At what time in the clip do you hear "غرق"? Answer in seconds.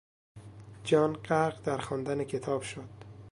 1.13-1.61